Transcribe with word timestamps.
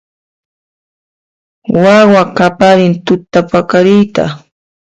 Wawa 1.83 2.21
qaparin 2.37 2.93
tutapaqariyta 3.05 4.23